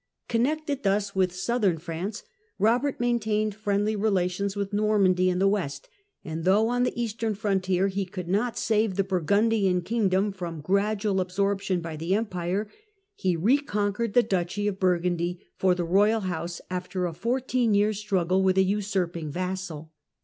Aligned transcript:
Connected 0.27 0.81
thus 0.81 1.15
with 1.15 1.31
Southern 1.31 1.77
France, 1.77 2.23
Eobert 2.59 2.99
maintained 2.99 3.53
friendly 3.53 3.95
relations 3.95 4.55
with 4.55 4.73
Normandy 4.73 5.29
in 5.29 5.37
the 5.37 5.47
west, 5.47 5.87
and 6.25 6.43
though, 6.43 6.69
on 6.69 6.81
the 6.81 6.99
eastern 6.99 7.35
frontier, 7.35 7.87
he 7.87 8.07
could 8.07 8.27
not 8.27 8.57
save 8.57 8.95
the 8.95 9.03
Burgundian 9.03 9.83
kingdom 9.83 10.31
from 10.31 10.59
gradual 10.59 11.21
absorption 11.21 11.81
by 11.81 11.97
the 11.97 12.15
Empire 12.15 12.67
(see 13.15 13.33
p. 13.35 13.35
31), 13.35 13.47
he 13.47 13.55
reconquered 13.55 14.13
the 14.15 14.23
duchy 14.23 14.67
of 14.67 14.79
Burgundy 14.79 15.45
for 15.55 15.75
the 15.75 15.83
royal 15.85 16.21
house 16.21 16.61
after 16.71 17.05
a 17.05 17.13
fourteen 17.13 17.75
years' 17.75 17.99
struggle 17.99 18.41
with 18.41 18.57
a 18.57 18.63
usurping 18.63 19.29
vassal. 19.29 19.91